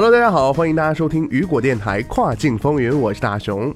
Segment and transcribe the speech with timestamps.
[0.00, 3.74] Hello，大家好，欢迎大家收听雨果电台跨境风云，我是大熊。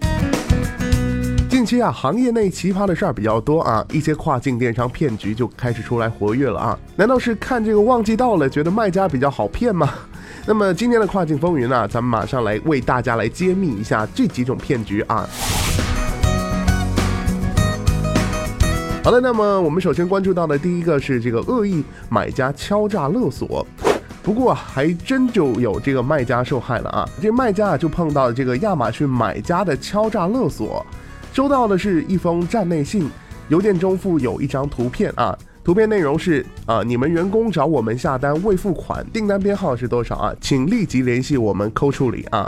[1.50, 6.78] 近期啊，行业内奇葩的事儿比较多啊，一些跨境电商骗局就开始出来活跃了啊。
[6.94, 9.92] 难道是看这个旺季到了，觉得卖家比较好骗吗？
[10.46, 15.28] 那么今天的跨境风云呢，咱们马上来为大家来揭秘一下这几种骗局啊。
[19.02, 23.66] 好的，那么我们首先关注到的第一个是这个恶意买家敲诈勒索。
[24.22, 27.08] 不过还真就有这个卖家受害了啊！
[27.20, 30.86] 这卖家啊就碰到了这个亚马逊买家的敲诈勒索，
[31.32, 33.10] 收到的是一封站内信，
[33.48, 40.34] 邮件中附有一张图片啊，图片内容是啊，你们员工找我们下单未付款，订单编号是多少啊？
[40.40, 42.46] 请立即联系我们扣处理啊，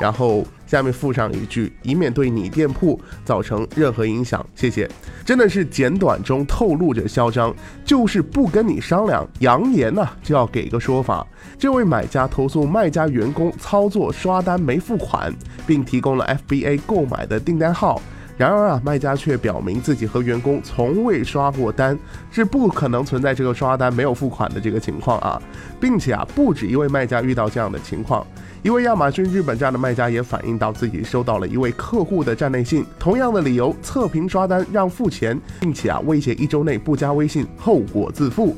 [0.00, 0.44] 然后。
[0.66, 4.90] 下面附上一句，以免对你店铺造成任何影响，谢谢。
[5.24, 11.24] 真的是简短中透露着嚣张，就是不跟你商量，扬言呢就要给个说法。
[11.56, 15.32] 这位买家投诉卖家员工操作刷单没付款，
[15.68, 18.02] 并提供了 FBA 购买的订单号。
[18.36, 21.98] 然而啊，卖家却表明自己和员工从未刷过单，
[22.30, 25.40] 是不可能存在这个刷单没有付款的这个情况啊，
[25.80, 28.26] 并且啊，不止一位卖家遇到这样的情况。
[28.62, 38.54] 一位亚马逊日本站的卖家也反映到自己收到了一位客户的站内信，同样的理由测评刷单让付钱，并且啊威胁一周内不加微信后果自负。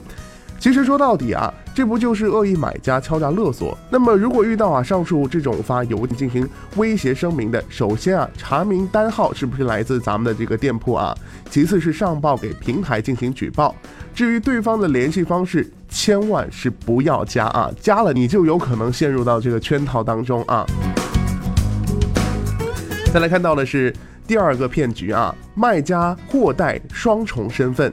[0.58, 3.76] 其实说到底啊，这不就是恶意买家敲诈勒索？
[3.88, 11.16] 那么如果遇到啊上述这种发邮件进行威胁声明的，首先啊查明单号是不是来自咱们的这个店铺啊，
[11.48, 13.74] 其次是上报给平台进行举报。
[14.14, 15.70] 至于对方的联系方式。
[15.90, 17.72] 千万是不要加啊！
[17.80, 20.66] 加了你就有可能陷入到这个圈套当中啊。
[23.10, 23.90] 再来看到的是
[24.26, 27.90] 第二个骗局啊，卖家货代双重身份。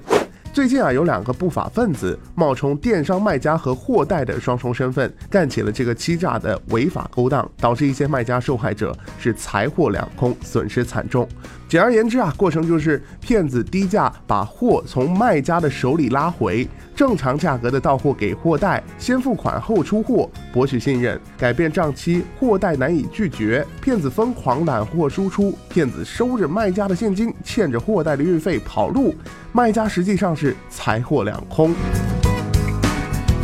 [0.55, 11.27] 最近啊，有两个不法分子冒充电商卖家和货代的双重身份，干起了这个欺诈的违法勾当，导致一些卖家受害者是财货两空，损失惨重。
[11.67, 29.13] 简而言之啊，过程就是骗子低价把货从卖家的手里拉回，正常价格的到货给货代，先付款后出货，博取信任，改变账期，货代难以拒绝，骗子疯狂揽货输出，骗子收着卖家的现金，欠着货代的运费跑路，
[29.55, 31.73] 卖家实际上是财货两空。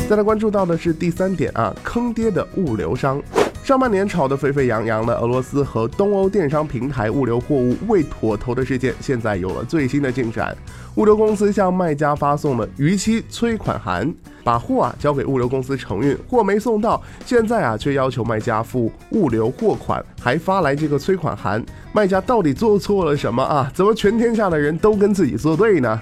[0.10, 3.24] 再来关注到的是第三点啊，坑爹的物流商。
[3.72, 10.54] 上半年炒得沸沸扬扬的俄罗斯和东欧电商平台物流货物未妥投的事件，现在有了最新的进展。
[10.96, 21.64] 物流公司向卖家发送了逾期催款函，把货啊交给物流公司承运，货没送到，现在啊却要求卖家付物流货款，还发来这个催款函。
[21.94, 23.72] 卖家到底做错了什么啊？
[23.74, 26.02] 怎么全天下的人都跟自己作对呢？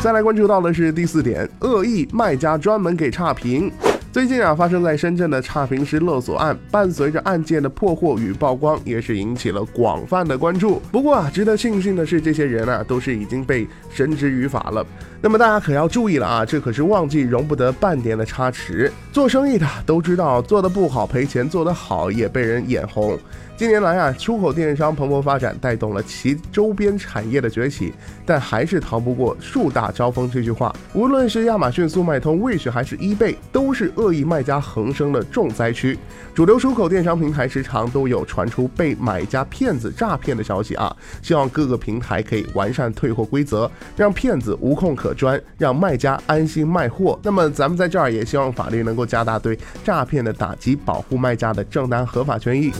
[0.00, 3.72] 再来关注到的是第四点，恶意卖家专门给差评。
[4.16, 10.80] 最近啊，发生在深圳的差评师勒索案，伴随着案件的破获与曝光，也是引起了广泛的关注。
[10.90, 14.82] 不过啊，值得庆幸的是，这些人啊，都是已经被绳之于法了。
[15.20, 18.90] 那么大家可要注意了啊，这可是旺季，容不得半点的差池。
[19.12, 23.18] 做生意的都知道，做的不好赔钱，做得好也被人眼红。
[23.54, 27.92] 近年来啊，出口电商蓬勃发展，带动了其周边产业的崛起，
[28.26, 30.74] 但还是逃不过“树大招风”这句话。
[30.92, 35.98] 无论是亚马逊、速卖通、Wish 还是 eBay，都是恶恶意卖家横生的重灾区。
[36.32, 47.18] 主流出口电商平台时常都有传出被买家骗子诈骗的消息啊，希望各个平台可以完善退货规则，让骗子无空可钻，让卖家安心卖货。
[47.22, 52.72] 那么咱们在这儿也希望法律能够加大对诈骗的打击，保护卖家的正当合法权益。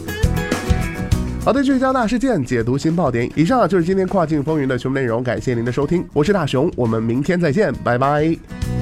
[1.43, 3.31] 好的，聚焦大事件，解读新爆点。
[3.35, 8.76] 以上就是今天跨境风云的全部内容，感谢您的收听，我是大熊，我们明天再见，拜拜。